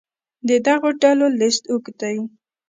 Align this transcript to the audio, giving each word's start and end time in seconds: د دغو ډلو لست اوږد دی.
د 0.47 0.49
دغو 0.65 0.89
ډلو 1.01 1.27
لست 1.39 1.63
اوږد 1.71 1.95
دی. 2.01 2.17